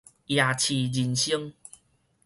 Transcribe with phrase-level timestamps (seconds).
[0.25, 1.53] 夜市人生